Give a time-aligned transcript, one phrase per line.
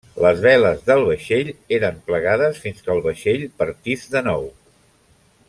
[0.25, 4.51] Les veles del vaixell eren plegades fins que el vaixell partís de nou.